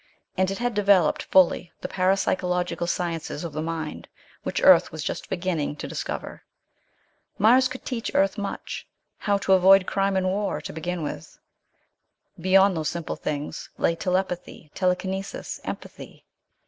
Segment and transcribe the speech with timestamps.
[0.35, 4.07] And it had developed fully the parapsychological sciences of the mind,
[4.41, 6.41] which Earth was just beginning to discover.
[7.37, 8.87] Mars could teach Earth much.
[9.19, 11.37] How to avoid crime and war to begin with.
[12.39, 16.25] Beyond those simple things lay telepathy, telekinesis, empathy....